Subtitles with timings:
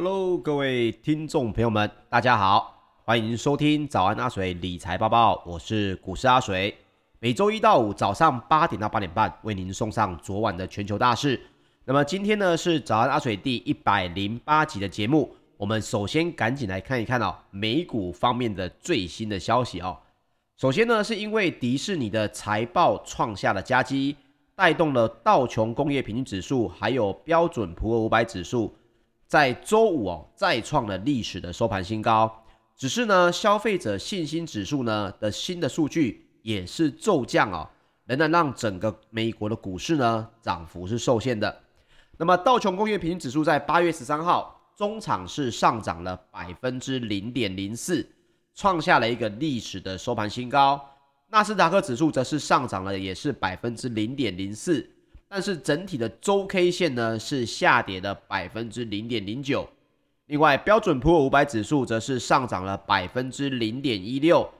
[0.00, 2.72] Hello，各位听众朋友们，大家好，
[3.04, 6.72] 欢迎收听早安阿水理财报报，我是股市阿水，
[7.18, 11.40] 每周一到五早上八点到八点半为您送上昨晚的全球大事。
[11.84, 19.98] 那么今天呢是早安阿水第一百零八集的节目，我们首先赶紧来看一看哦，美股方面的最新的消息哦。
[20.56, 24.14] 首先呢是因为迪士尼的财报创下了佳绩，
[24.54, 28.72] 带动了道琼工业平均指数还有标准普尔五百指数。
[29.28, 32.44] 在周五哦，再创了历史的收盘新高。
[32.74, 37.68] 只是呢，消费者信心指数呢的新的数据也是骤降哦，
[38.06, 41.60] 仍然让整个美国的股市呢涨幅是受限的。
[42.16, 48.08] 那么道琼工业平均指数在八月十三号中场是上涨了百分之零点零四，
[48.54, 50.80] 创下了一个历史的收盘新高。
[51.30, 54.88] 纳斯达克指数则是上涨了，也是百分之零点零四。
[55.28, 59.68] 但是整体的周 K 线呢是下跌了百分之零点零九，
[60.26, 64.50] 另外标准普尔五百指数则是上涨了百分之零点一六，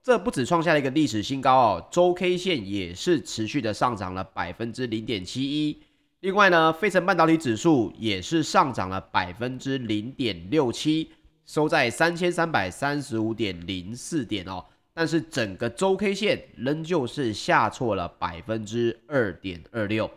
[0.00, 5.82] 这不止创下了一个历史新高哦，周 K 线也是持续的上涨了百分之零点七一。
[6.20, 11.10] 另外呢，费城半导体指数也是上涨了百分之零点六七，
[11.44, 14.64] 收在三千三百三十五点零四点哦。
[14.94, 20.10] 但是整个周 K 线仍旧是下挫了百分之二点二六。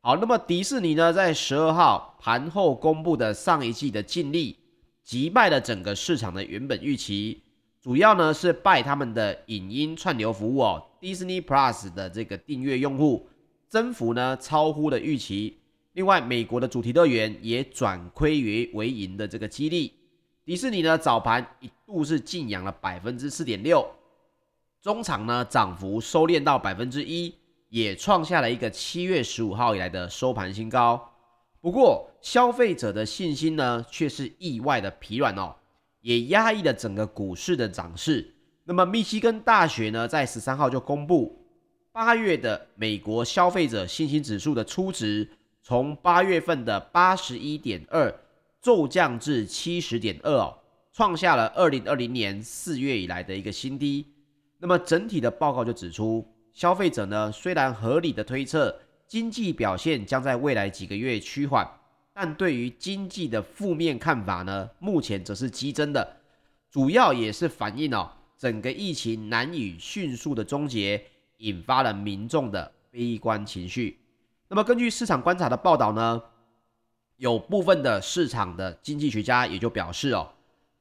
[0.00, 4.56] 好，那么迪士尼呢，在十二号盘后公布的上一季的净利，
[5.04, 7.42] 击败了整个市场的原本预期，
[7.80, 13.28] 主要呢是拜他们的影音串流服务哦，Disney Plus 的这个订阅用户
[13.68, 15.58] 增幅呢超乎了预期。
[15.92, 19.92] 另外，美国的主题乐园也转亏为为盈的这个激励，
[20.44, 23.86] 迪士尼呢早盘一度是劲扬了百分之四点六。
[24.82, 27.34] 中场呢，涨幅收敛到百分之一，
[27.68, 31.12] 也创下了一个七月十五号以来的收盘新高。
[31.60, 35.54] 不过，消费者的信心呢，却是意外的疲软哦，
[36.00, 38.34] 也压抑了整个股市的涨势。
[38.64, 41.44] 那么，密西根大学呢，在十三号就公布
[41.92, 45.28] 八月的美国消费者信心指数的初值，
[45.62, 48.10] 从八月份的八十一点二
[48.62, 50.56] 骤降至七十点二哦，
[50.90, 54.06] 创下了二零二零年四月以来的一个新低。
[54.62, 56.22] 那么整体的报告就指出，
[56.52, 61.66] 消费者呢虽然合理的推测经济表现将在未来几个月趋缓，
[62.12, 66.16] 但对于经济的负面看法呢，目前则是激增的，
[66.70, 71.02] 主要也是反映哦整个疫情难以迅速的终结，
[71.38, 73.98] 引发了民众的悲观情绪。
[74.48, 76.22] 那么根据市场观察的报道呢，
[77.16, 80.28] 有部分的市场的经济学家也就表示哦。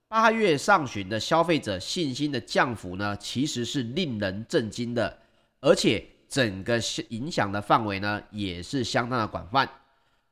[0.10, 5.20] 八月上旬的消费者信心的降幅呢，其实是令人震惊的，
[5.62, 9.70] 而且整个影响的范围呢，也是相当的广泛。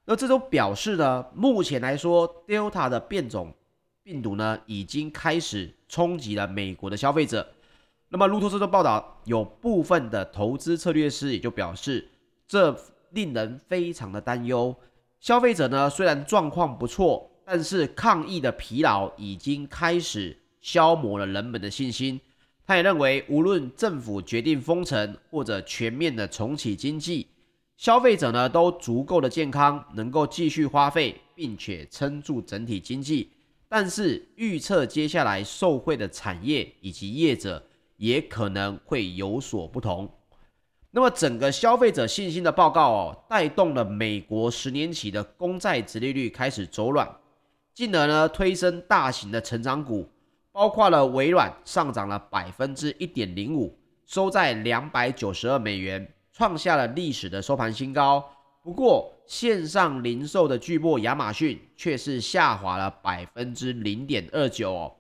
[0.06, 3.54] 那这都表示呢，目前来说，Delta 的变种
[4.02, 7.48] 病毒呢，已经开始冲击了美国的消费者。
[8.10, 12.10] 那么路透社的报道，有部分的投资策略师也就表示，
[12.48, 12.76] 这
[13.12, 14.76] 令人非常的担忧。
[15.20, 17.30] 消费者呢，虽然状况不错。
[17.50, 22.20] 但是抗疫的疲劳已经开始消磨了人们的信心。
[22.66, 27.26] 他也认为，无论政府决定封城或者全面的重启经济，
[27.78, 33.32] 消费者呢都足够的健康，能够继续花费，并且撑住整体经济。
[33.70, 37.66] 但是预测接下来受惠的产业以及业者
[37.96, 40.12] 也可能会有所不同。
[40.92, 47.10] 那么整个消费者信心的报告哦，带动了美国十年期的公债殖利率开始走软。
[47.78, 50.10] 进而呢，推升大型的成长股，
[50.52, 53.78] 包括了微软上涨了百分之一点零五，
[54.08, 58.32] 收在两百九十二美元，创下了历史的收盘新高。
[58.64, 64.96] 不过，线上零售的巨擘亚马逊却是下滑了百分之零点二九哦。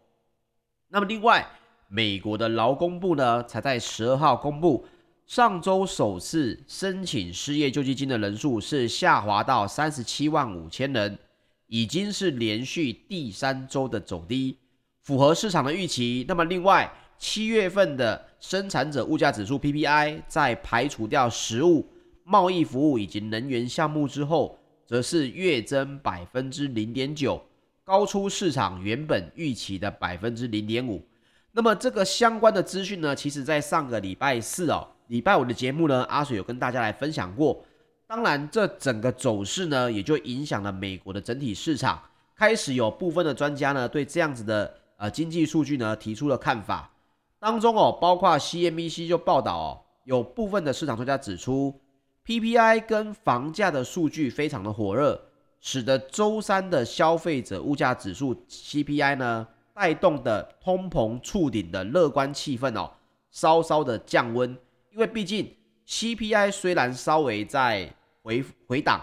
[0.90, 1.48] 那么，另外，
[1.88, 4.86] 美国的劳工部呢，才在十二号公布，
[5.26, 11.18] 上周首次申请失业救济金的人数是下滑到三十七万五千人。
[11.67, 14.58] 已经是连续第三周的走低，
[15.03, 16.25] 符合市场的预期。
[16.28, 21.85] 那么，另外七月份的生产者物价指数 PPI 在排除掉食物、
[22.23, 27.41] 贸易服务以及能源项目之后，则是月增百分之零点九，
[27.84, 31.05] 高出市场原本预期的百分之零点五。
[31.52, 37.66] 那么，这个相关的资讯呢，其实在上个礼拜四哦，礼拜五的节目呢，阿水有跟大家来分享过。
[38.08, 42.02] 当然，这整个走势呢，也就影响了美国的整体市场。
[42.34, 46.90] 开始有部分的专家呢，对这样子的呃经济数据呢，提出了看法。
[47.38, 51.82] 当中哦，包括 CNBC 就报道哦，有部分的市场专家指出
[52.26, 55.20] ，PPI 跟房价的数据非常的火热，
[55.59, 62.90] 使得周三的消费者物价指数 CPI 呢，带动的通膨触顶的乐观气氛哦，
[63.32, 64.58] 稍稍的降温。
[64.92, 65.54] 因为毕竟
[65.88, 67.94] CPI 虽然稍微在
[68.28, 69.00] 回回档，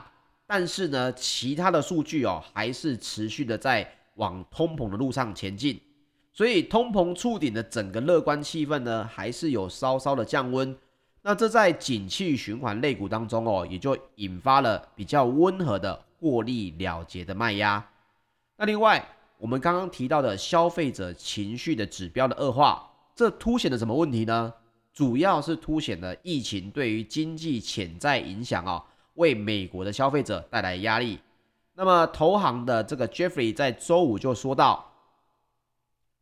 [0.47, 5.81] 但是呢，其他的数据哦，还是持续的在往通膨的路上前进。
[6.31, 10.77] 所以通膨触顶的整个乐观气氛呢，还是有稍稍的降温。
[11.23, 17.83] 那这在景气循环类股当中哦，也就引发了比较温和的获利了结的卖压。
[18.59, 24.53] 那另外，我们刚刚提到的消费者情绪的指标的恶化，这凸显了什么问题呢？
[24.93, 31.19] 主要是凸显了疫情对于经济潜在影响哦，为美国的消费者带来压力。
[31.75, 34.93] 那么，投行的这个 Jeffrey 在周五就说到，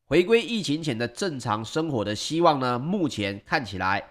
[0.06, 4.02] 回归疫情前的正常生活的希望呢，目前看起来。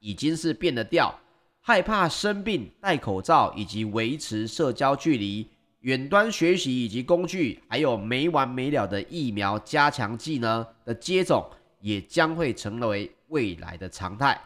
[0.00, 1.12] 已经是变了调，
[1.60, 5.44] 害怕生病、戴口罩以及维持社交距离、
[5.80, 11.44] 远端学习以及工具，还有没完没了的疫苗加强剂呢的接种，
[11.80, 14.40] 也将会成为未来的常态。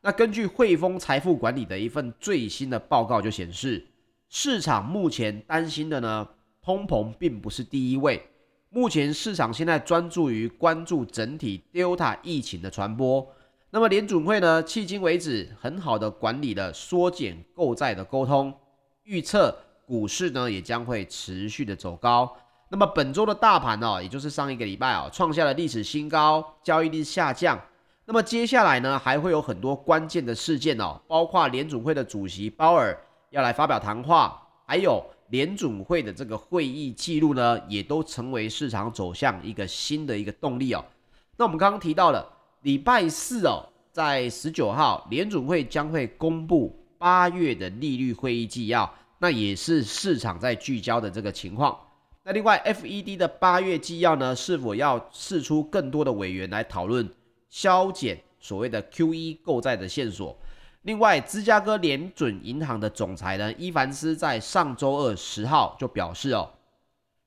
[0.00, 3.84] 那根据汇丰财富管理的一份最新的报告就显示，
[4.28, 6.28] 市场目前担心的呢，
[6.62, 8.22] 通膨并不是第一位。
[8.70, 13.26] 目前市场现在专注于关注整体 Delta 疫情的传播。
[13.70, 18.54] 那么联准会呢，迄今为止很好的管理了缩减购债的沟通，
[19.04, 19.54] 预测
[19.84, 22.34] 股市呢也将会持续的走高。
[22.70, 27.58] 那么本周的大盘哦，也就是上一个礼拜哦，创下了历史新高，交易率下降。
[28.10, 40.82] 那么接下来呢，还会有很多关键的事件哦，包括联准会的主席鲍尔要来发表谈话，还有联准会的这个会议记录呢，也都成为市场走向一个新的一个动力哦。
[41.36, 42.26] 那我们刚刚提到了。
[42.62, 43.62] 礼拜四哦，
[43.92, 51.78] 在十九号，联准会将会公布八月的利率会议纪要，那也是市场在聚焦的这个情况。
[52.24, 57.08] 那另外，FED 的八月纪要呢，是否要释出更多的委员来讨论
[57.48, 60.38] 削减所谓的 QE 购债的线索？
[60.82, 66.50] 另外，芝加哥联准银行的总裁呢，伊凡斯在上周二十号就表示哦，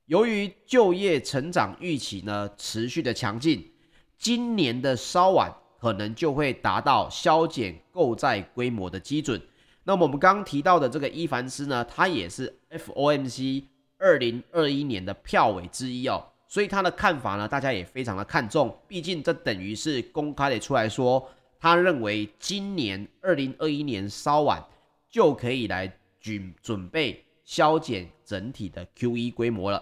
[0.06, 3.72] 由于就业成长预期呢持续的强劲。
[4.18, 9.42] 今年的稍晚可能就会达到削减购债规模的基准。
[9.84, 13.64] 那么我们刚刚提到的这个伊凡斯呢，他也是 FOMC
[13.98, 18.78] 二零二一年的票委之一哦，所以他的看法呢，大家也非常的看重。
[18.86, 21.26] 毕竟这等于是公开的出来说，
[21.58, 24.62] 他认为今年二零二一年稍晚
[25.10, 25.90] 就可以来
[26.20, 29.82] 准准备削减整体的 QE 规模了。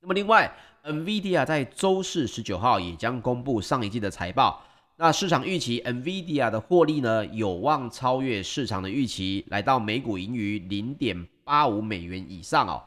[0.00, 0.50] 那么另外。
[0.82, 4.64] NVIDIA 在周四十九号也将公布上一季的财报。
[4.96, 12.82] 那市场预期 NVIDIA 的获利呢，有望超越市场的预期，来到每股盈余零点八五美元以上哦。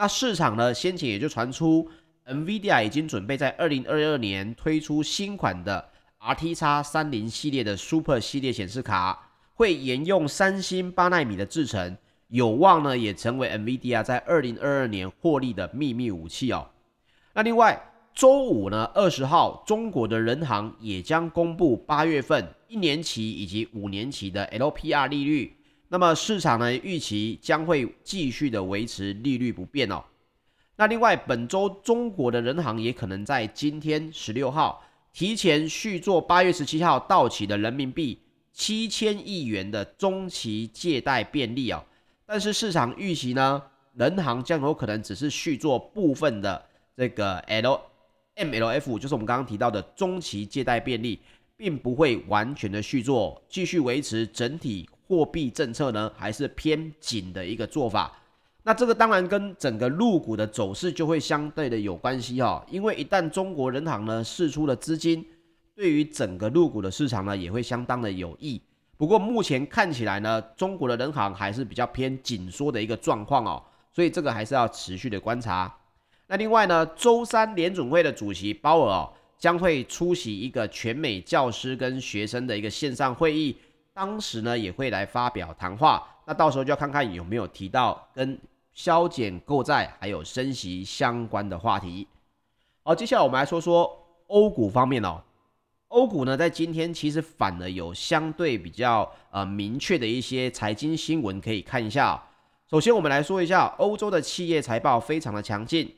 [0.00, 1.90] 那市场呢，先前也就传出
[2.24, 5.88] NVIDIA 已经准备在二零二二年推出新款的
[6.20, 11.96] RTX 三零系列的 Super 系列显示卡，会沿用三星八奈米的制程，
[12.28, 16.68] 有望呢也成为 NVIDIA 在二零二二年获利的秘密武器哦。
[17.34, 25.56] 那另外，周五呢，二十号，中国的人行也将公布八月份一年期以及五年期的 LPR 利率。
[25.88, 30.04] 那么市场呢预期将会继续的维持利率不变哦。
[30.76, 38.20] 那另外，本周中国的人行也可能在今天十六号提前续做八月十七号到期的人民币
[38.52, 41.84] 七千亿元的中期借贷便利哦。
[42.26, 43.62] 但是市场预期呢，
[43.94, 46.66] 人行将有可能只是续做部分的。
[46.96, 47.80] 这个 L
[48.36, 51.20] MLF 就是我们刚刚提到的中期借贷便利，
[51.56, 58.12] 并不会完全的续作，继续维持整体货币政策呢，还是偏紧的一个做法。
[58.64, 65.24] 那这个当然跟整个陆股的走势就会相对的有关系哈，因为一旦中国人行呢释出了资金，
[65.74, 68.60] 对于整个陆股的市场呢也会相当的有益。
[68.98, 73.62] 不过目前看起来呢，中国的人行还是比较偏紧缩的一个状况哦，
[73.92, 75.74] 所以这个还是要持续的观察。
[76.26, 83.56] 那另外呢，周三联准会的主席鲍尔哦，将会出席一个全美教师跟学生的一个线上会议，
[83.98, 86.06] 当时呢也会来发表谈话。
[86.24, 88.38] 那到时候就要看看有没有提到跟
[88.72, 92.06] 削减购债还有升息相关的话题。
[92.84, 93.90] 好，接下来我们来说说
[94.28, 95.20] 欧股方面哦。
[95.88, 102.22] 欧股呢在今天其实反而有相对比较呃明确的一些财经新闻可以看一下。
[102.70, 105.92] 首先我们来说一下欧洲的企业财报非常的强劲。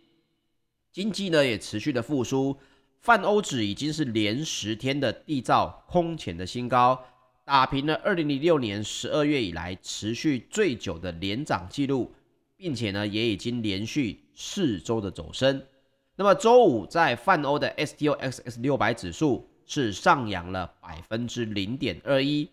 [0.91, 2.57] 经济呢也持续的复苏，
[3.01, 6.99] 泛欧指已经是连十天的缔造空前的新高，
[7.45, 12.13] 打平了二零零六年十二月以来持续最久的连涨记录，
[12.57, 15.63] 并且呢也已经连续四周的走升。
[16.17, 22.49] 那么周五在泛欧的 STOXX 六百指数是上扬了百分之零点二一。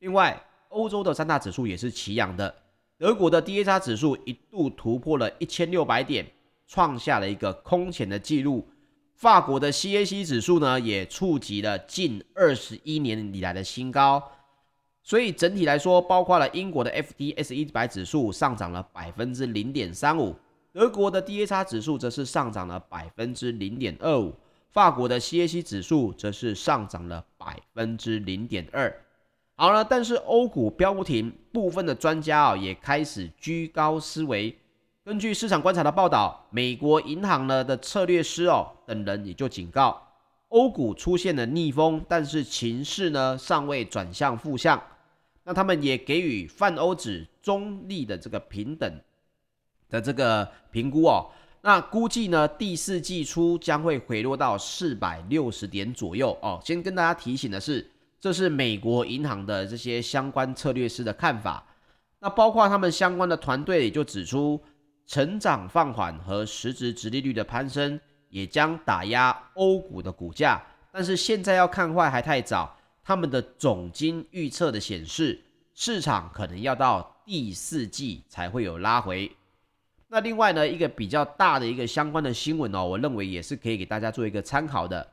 [0.00, 2.54] 另外，欧洲的三大指数也是齐扬的。
[2.98, 6.26] 德国的 DAX 指数一度突破了一千六百点，
[6.66, 8.68] 创下了一个空前的纪录。
[9.16, 14.22] 法国的 CAC 指数呢，也触及了近二十一年以来的新高。
[15.02, 20.36] 所以整体来说，包括了英国的 FTSE 一百指数上涨了百分之零点三五，
[20.70, 24.34] 德国的 DAX 指数则是上涨了百分之零点二五，
[24.70, 28.94] 法国的 CAC 指数则是上涨了百分之零点二。
[29.54, 34.54] 好了，但是欧股飙不停，部分的专家啊也开始居高思维。
[35.06, 40.02] 根据市场观察的报道，美国银行呢的策略师哦等人也就警告，
[40.48, 44.82] 欧股出现了逆风，但是情势呢尚未转向负向。
[45.44, 49.00] 那他们也给予泛欧指中立的这个平等
[49.88, 51.30] 的这个评估哦。
[51.62, 56.60] 那估计呢第四季初将会回落到四百六十点左右哦。
[56.64, 57.88] 先跟大家提醒的是。
[58.18, 61.64] 这是美国银行的这些相关策略师的看法，
[62.18, 64.60] 那包括他们相关的团队也就指出，
[65.06, 67.98] 成长放缓和实质直利率的攀升
[68.28, 70.60] 也将打压欧股的股价，
[70.90, 75.40] 但是现在要看坏还太早，他们的总经预测的显示，
[75.74, 79.30] 市场可能要到第四季才会有拉回。
[80.08, 85.06] 那另外呢，一个比较大的一个相关的新闻哦，我认为也是可以给大家做一个参考的。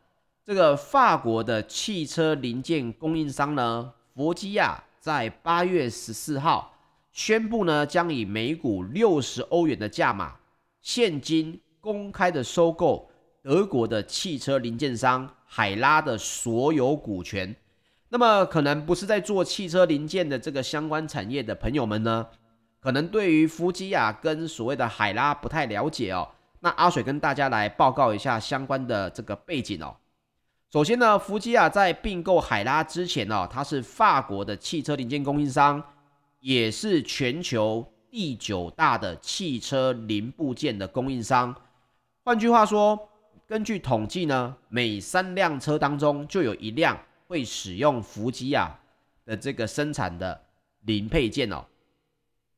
[0.45, 6.73] 这个法国的汽车零件供应商呢，佛基亚在八月十四号
[7.13, 10.34] 宣布呢，将以每股六十欧元的价码
[10.82, 13.08] 现金公开的收购
[13.43, 17.55] 德国的汽车零件商海拉的所有股权。
[18.10, 22.25] 那么，可能不是在做汽车零件的这个相关产业的朋友们呢，
[22.79, 26.27] 可能对于佛基亚跟所谓的海拉不太了解哦。
[26.62, 29.96] 那阿水跟大家来报告一下相关的这个背景哦。
[30.72, 35.84] 首先呢，福基亚在并购海拉之前呢、哦，它是法国的汽车零件供应商，
[36.43, 41.55] 也是全球第九大的汽车零部件的供应商。
[42.25, 43.00] 换句话说，
[43.47, 48.77] 根据统计呢，每三辆车当中就有一辆会使用福基亚
[49.23, 50.38] 的这个生产的
[50.81, 51.63] 零配件哦。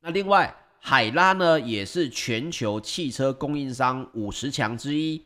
[0.01, 5.24] 那另外，海拉呢，也是全球汽车供应商五十强之一。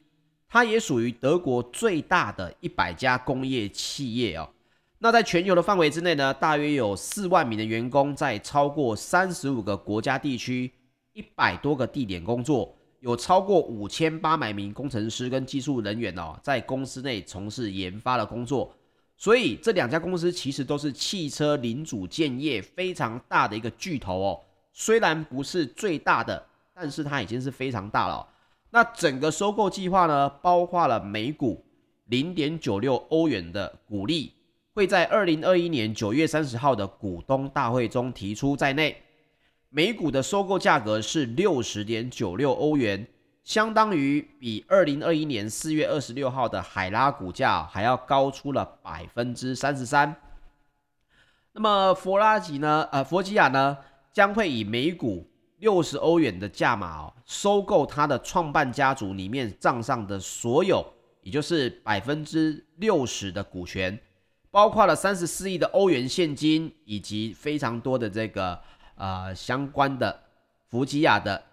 [0.49, 4.49] 它也属于德国最大的一百家工业企业哦。
[5.01, 10.69] 那在全球的范围之内呢，大约有四万名的员工在超过三十五个国家地区、
[11.13, 18.75] 一百多个地点工作，有超过五千八百名工程师跟技术人员哦，在公司内从事研发的工作。
[19.15, 24.39] 所以这两家公司其实都是汽车零组件业非常大的一个巨头哦。
[24.73, 28.27] 虽然不是最大的，但是它已经是非常大了。
[28.69, 31.65] 那整个收购计划呢，包括了每股
[32.07, 34.33] 零点九六欧元的股利，
[34.79, 38.95] 会在二零二一年九月三十号的股东大会中提出在内。
[39.67, 43.05] 每股的收购价格是六十点九六欧元，
[43.43, 50.15] 相当于比二零二一年四月二十六号的海拉股价还要高出了百分之三十三。
[51.51, 52.87] 那么佛拉吉呢？
[52.93, 53.77] 呃，佛吉亚呢，
[54.13, 60.85] 将会以每股六十欧元的价码哦，收购他的创办家族里面账上的所有，
[61.21, 63.99] 也就是百分之六十的股权，
[64.51, 68.59] 包括了三十四亿的欧元现金，以及非常多的这个
[68.95, 70.19] 呃相关的
[70.69, 71.43] 福吉亚的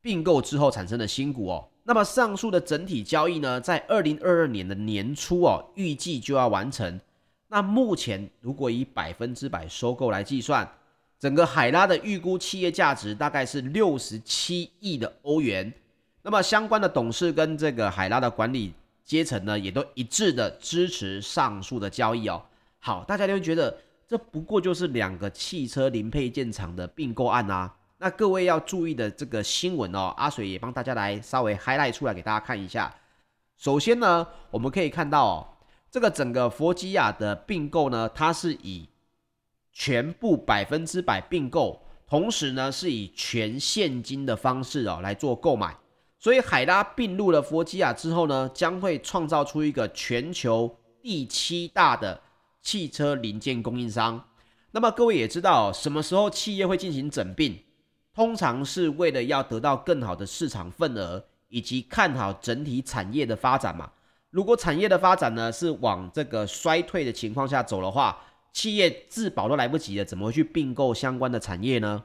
[0.00, 1.68] 并购之后产生的新股哦。
[1.84, 7.00] 那么上述的整体交易呢，在二零二二年的年初哦，预计就要完成。
[7.48, 10.68] 那目前如果以百分之百收购来计算。
[11.16, 15.72] 整个海拉的预估企业价值大概是六十七亿的欧元，
[16.20, 18.74] 那么相关的董事跟这个海拉的管理
[19.04, 22.42] 阶层呢，也都一致的支持上述的交易哦。
[22.78, 27.74] 好，大家就会觉得这不过就是两个汽车零配件厂的并购案啊。
[27.98, 32.94] 那各位要注意的这个新闻哦，阿水也帮大家来稍微 highlight 出来给大家看一下。
[33.56, 35.48] 首先呢，我们可以看到哦，
[35.90, 38.88] 这个整个佛吉亚的并购呢，它是以
[39.72, 45.74] 全部百分之百并购，同时呢是以全现金的方式哦来做购买，
[46.24, 52.18] 所以海拉并入了佛基亚之后呢，将会创造出一个全球第七大的
[52.62, 54.26] 汽车零件供应商。
[54.70, 57.58] 那么各位也知道，什么时候企业会进行整并？
[58.14, 63.92] 通常是为了要得到更好的市场份额，以及看好整体产业的发展嘛。
[64.30, 68.18] 如果产业的发展呢是往这个衰退的情况下走的话，
[68.50, 72.02] 企业自保都来不及了，怎么会去并购相关的产业呢？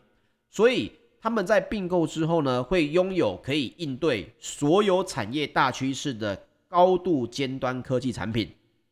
[0.50, 8.50] 所以他们在并购之后呢，会拥有可以应对所有产业大趋势的高度尖端科技产品，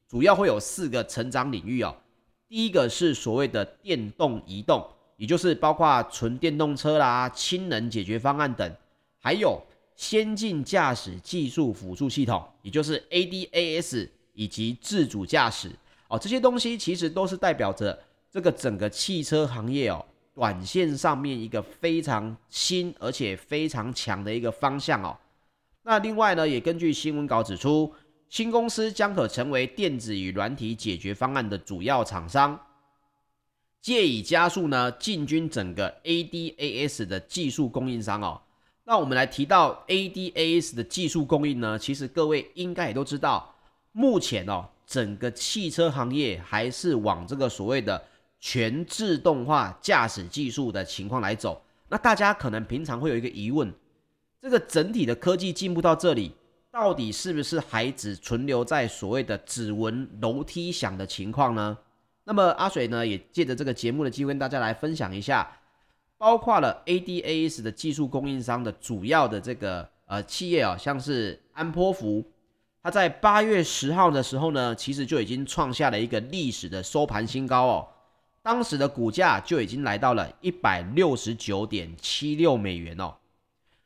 [0.07, 1.95] 主要会有四个成长领域哦。
[2.49, 8.69] 第一个是所谓的电动移动，也就是包括纯电动车啦、氢能解决方案等，
[9.19, 9.61] 还有
[9.95, 15.71] 先进驾驶技术辅助系统，也就是 ADAS 以及自主驾驶
[16.07, 16.19] 哦。
[16.19, 17.97] 这些东西其实都是代表着
[18.29, 20.05] 这个整个汽车行业哦。
[20.37, 25.17] 短线上面一个非常新而且非常强的一个方向哦。
[25.81, 27.91] 那另外呢，也根据新闻稿指出，
[28.29, 32.59] 新公司将可成为电子与软体解决方案的主要厂商，
[33.81, 38.39] 借以加速呢进军整个 ADAS 的技术供应商哦。
[38.83, 43.55] 那我们来提到 ADAS 的技术供应呢，其实各位应该也都知道，
[43.91, 47.99] 目前哦整个汽车行业还是往这个所谓的。
[48.39, 53.73] 全自动化驾驶技术的情况来走，那大家可能平常会有一个疑问：
[54.41, 56.33] 这个整体的科技进步到这里，
[56.71, 61.77] 到底是不是还只存留在所谓的指纹楼梯响的情况呢？
[62.25, 65.49] 那么阿水呢，也借着这个节目的机会跟大家来分享一下，
[66.17, 72.23] 包括了 ADAS 的技术供应商的主要的这个呃企业啊，像是安波福，
[72.83, 77.87] 它在八月十号的时候呢，其实就已经创下了一个历史的收盘新高哦。
[78.47, 83.13] 当时的股价就已经来到了一百六十九点七六美元哦。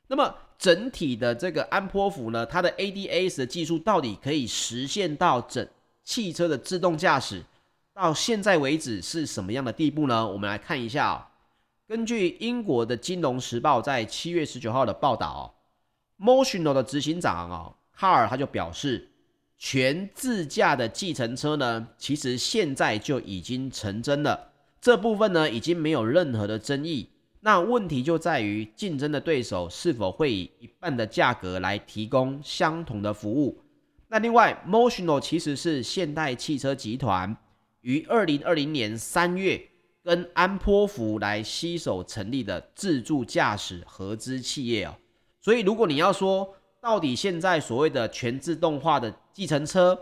[0.05, 5.67] 那么整体的这个安波福呢，它的 ADAS 的技术到底可以实现到整
[6.03, 7.43] 汽车的自动驾驶，
[7.91, 10.27] 到现在为止是什么样的地步呢？
[10.27, 11.25] 我们来看一下哦。
[11.87, 15.43] 根据英国的《金融时报》在七月十九号的报道哦
[16.23, 19.07] ，Motional 的执行长哦，卡尔他就表示。
[19.63, 24.50] 全自驾的计程车呢，其实现在就已经成真了。
[24.81, 27.07] 这部分呢，已经没有任何的争议。
[27.41, 33.61] 那问题就在于竞争的对手是否会以一半的价格来提供相同的服务。
[34.07, 37.37] 那另外，Motional 其实是现代汽车集团
[37.81, 39.61] 于二零二零年三月
[40.03, 44.95] 跟安波福来携手成立的自助驾驶合资企业哦。
[45.39, 49.99] 所以，如果你要说，到底现在所谓的全自动化的计程车，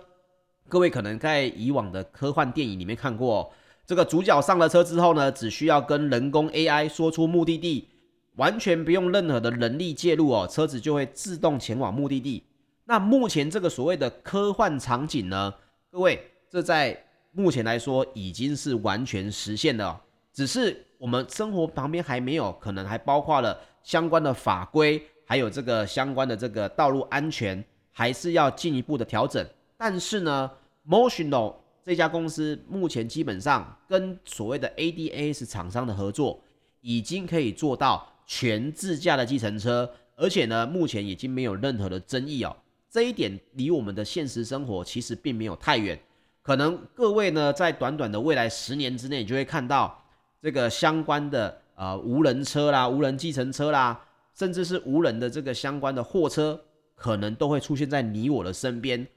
[0.67, 3.53] 各位可能在以往的科幻电影里面看过，
[3.89, 7.87] 这个主角上了车之后呢，只需要跟人工 AI 说出目的地，
[8.35, 12.43] 完全不用任何的人力介入哦，车子就会自动前往目的地。
[12.85, 15.51] 那目前这个所谓的科幻场景呢，
[15.89, 16.21] 各位
[16.51, 19.99] 这在目前来说已经是完全实现了，
[20.31, 25.01] 只是我们生活旁边还没有，可能还包括了相关的法规。
[25.25, 29.43] 还有这个相关的这个道路安全，还是要进一步的调整。
[29.77, 30.51] 但是呢
[30.87, 31.55] ，Motional
[31.89, 36.39] 这家公司目前基本上跟所谓的 ADAS 厂商的合作，
[36.81, 42.55] 已经可以做到全自驾的计程车，而且呢，目前已经没有任何的争议哦。
[42.91, 45.99] 这一点离我们的现实生活其实并没有太远。
[46.43, 49.99] 可能各位呢，在短短的未来十年之内，就会看到
[50.43, 53.99] 这个相关的呃无人车啦、无人计程车啦。
[54.35, 56.61] 甚至是无人的这个相关的货车，
[56.93, 59.07] 可能都会出现在你我的身边。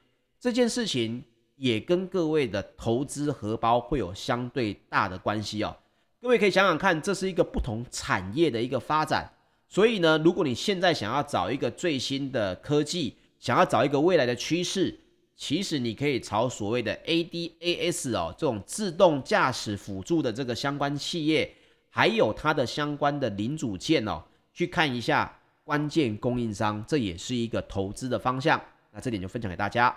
[0.40, 1.22] 这件事情
[1.62, 5.76] 也跟各位的投资荷包会有相对大的关系哦。
[6.20, 9.32] 各位可以想想看，这是一个不同产业的一个发展。
[9.68, 14.98] 所以呢，如果你现在想要找一个最新的科技，想要找一个未来的趋势，
[15.36, 21.54] 其实你可以朝所谓的 ADAS 哦，这种自动驾驶辅助的这个相关企业，
[21.90, 24.20] 还有它的相关的零组件哦。
[24.52, 28.60] 去看一下关键供应商，这也是一个投资的方向。
[28.90, 29.96] 那这点就分享给大家。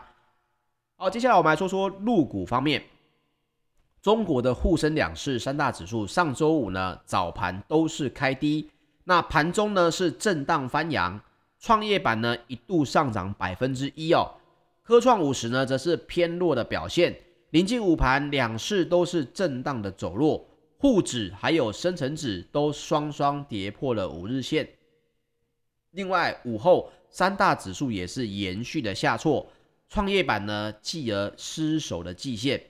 [0.98, 2.82] 好，接下来我们来说说入股方面。
[4.02, 8.70] 中国的沪深两市三大指数上周五呢早盘都是开低，
[9.04, 11.20] 那盘中呢是震荡翻扬，
[11.60, 14.32] 创业板呢一度上涨百分之一哦，
[14.84, 17.14] 科创五十呢则是偏弱的表现。
[17.50, 20.48] 临近午盘，两市都是震荡的走弱。
[20.78, 24.66] 沪指还有深成指都双双跌破了五日线，
[25.92, 29.46] 另外午后三大指数也是延续的下挫，
[29.96, 32.62] 创业板呢继而失守了季线，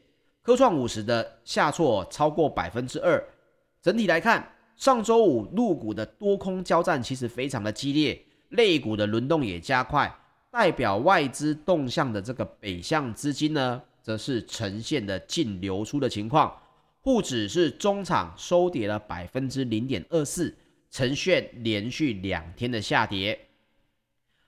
[0.44, 3.20] 科创五十的下挫超过百分之二。
[3.82, 10.16] 整体来看，上周五陆股的多空交战其实非常的激烈，类股的轮动也加快，
[10.52, 16.56] 代表外资动向的这个北向资金呢，则是呈现的净流出的情况。
[17.02, 20.56] 沪指是中场收跌了百分之零点二四，
[20.92, 23.48] 呈现连续两天的下跌。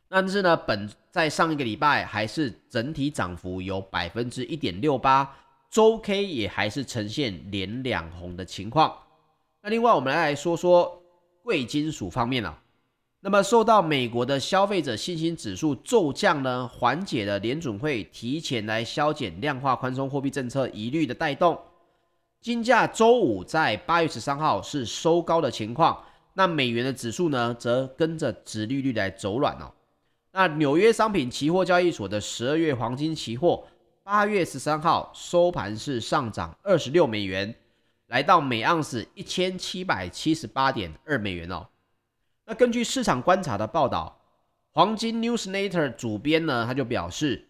[0.09, 5.35] 但是呢，本在上一个礼拜还是整体涨幅有百分之一点六八，
[5.69, 8.97] 周 K 也还是呈现连两红的情况。
[9.61, 11.01] 那另外我们来来说说
[11.43, 12.57] 贵金属方面啊。
[13.19, 21.59] 那么受到美国的消费者信心指数骤降呢，缓解了联准会提前来削减量化宽松货币政策疑虑的带动，
[22.39, 26.01] 金价周五在八月十三号是收高的情况。
[26.33, 29.73] 那美元的指数呢，则跟着殖利率来走软哦。
[30.37, 33.65] 那纽约商品期货交易所的十二月黄金期货，
[34.03, 37.55] 八月十三号收盘是上涨二十六美元，
[38.05, 41.65] 来到每盎司一千七百七十八点二美元哦。
[42.45, 44.15] 那根据市场观察的报道，
[44.73, 47.47] 黄金 Newsletter 主编呢，他就表示，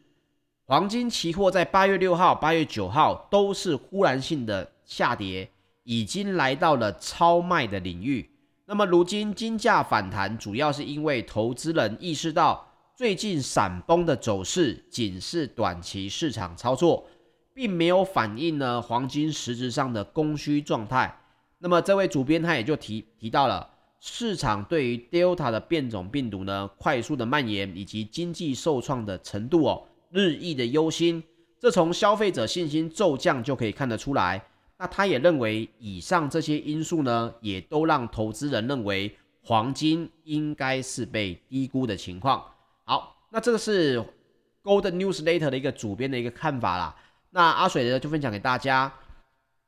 [0.63, 5.50] 黄金期货在八月六号、八月九号都是忽然性的下跌，
[5.84, 8.30] 已经来到了超卖的领域。
[8.63, 12.65] 那么如今金价反弹，主要是因为投资人意识到
[12.98, 17.06] 最近闪崩的走势仅是短期市场操作，
[17.54, 21.16] 并没有反映呢黄金实质上的供需状态。
[21.60, 23.70] 那么这位主编他也就提提到了。
[24.00, 31.24] 市场对于 Delta 的变种病毒呢，快速的蔓延以及经济受创的程度哦，日益的忧心，
[31.60, 34.44] 这从消费者信心骤降就可以看得出来。
[34.80, 42.44] 那他也认为，以上这些因素呢，也都让投资人认为黄金应该是被低估的情况。
[42.89, 44.00] 好，那这个是
[44.63, 46.95] Golden News Letter 的一个主编的一个看法啦。
[47.32, 48.93] 那阿水呢，就分享给大家。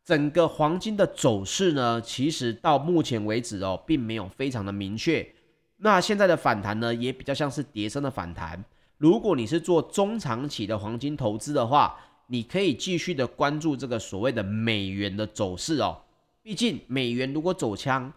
[0.05, 5.29] 整个黄金的走势呢，其实到目前为止哦，并没有非常的明确。
[5.75, 8.63] 那现在的反弹呢，也比较像是跌深的反弹。
[8.97, 16.01] 如果你是做中长期的黄金投资的话，你可以继续的关注这个所谓的美元的走势哦。
[16.41, 18.13] 毕竟美元如果走强，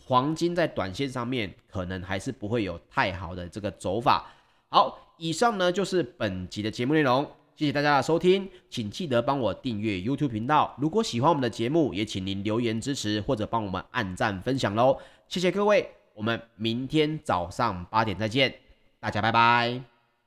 [0.00, 4.32] 黄金在短线上面可能还是不会有太好的这个走法。
[4.68, 7.26] 好，以上呢就是本集的节目内容。
[7.54, 10.76] 谢谢大家的收听，请记得帮我订阅 YouTube 频道。
[10.78, 14.98] 如果喜欢我们的节目，也请您留言支持或者帮我们按赞分享喽。
[15.26, 18.54] 谢谢各位，我们明天早上八点再见，
[19.00, 19.95] 大家拜拜。